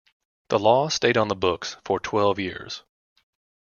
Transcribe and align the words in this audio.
The 0.49 0.57
law 0.57 0.87
stayed 0.89 1.15
on 1.15 1.27
the 1.27 1.35
books 1.35 1.77
for 1.85 1.99
twelve 1.99 2.39
years. 2.39 2.81